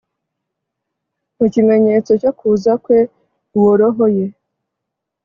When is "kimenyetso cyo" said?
1.53-2.31